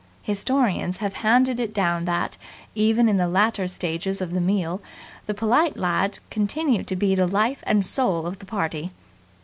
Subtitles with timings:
[0.23, 2.35] Historians have handed it down that,
[2.73, 4.81] even in the later stages of the meal,
[5.27, 8.89] the polite lad continued to be the life and soul of the party.